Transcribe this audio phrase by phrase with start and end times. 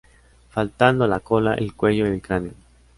[0.49, 2.53] Faltando la cola, el cuello y el cráneo.